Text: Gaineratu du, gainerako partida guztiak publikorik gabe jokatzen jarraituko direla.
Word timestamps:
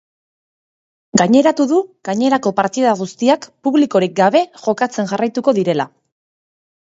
Gaineratu 1.21 1.65
du, 1.71 1.81
gainerako 2.09 2.53
partida 2.61 2.95
guztiak 3.01 3.45
publikorik 3.67 4.15
gabe 4.23 4.41
jokatzen 4.65 5.11
jarraituko 5.11 5.57
direla. 5.61 5.87